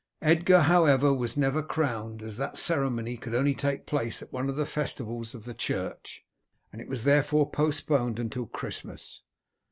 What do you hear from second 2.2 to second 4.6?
as that ceremony could only take place at one of